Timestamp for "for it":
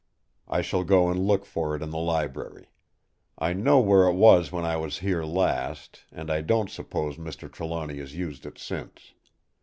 1.45-1.83